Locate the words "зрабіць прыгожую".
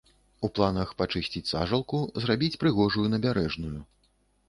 2.27-3.07